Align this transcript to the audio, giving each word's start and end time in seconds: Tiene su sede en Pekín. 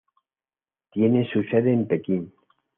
Tiene 0.91 1.29
su 1.31 1.43
sede 1.43 1.71
en 1.71 1.87
Pekín. 1.87 2.33